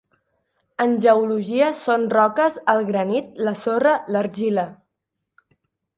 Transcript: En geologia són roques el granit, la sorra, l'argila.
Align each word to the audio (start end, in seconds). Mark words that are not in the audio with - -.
En 0.85 0.95
geologia 1.03 1.67
són 1.81 2.07
roques 2.19 2.57
el 2.75 2.81
granit, 2.89 3.29
la 3.49 3.53
sorra, 3.67 3.95
l'argila. 4.17 4.65